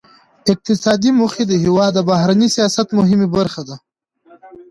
[0.51, 3.75] اقتصادي موخې د هیواد د بهرني سیاست مهمه برخه ده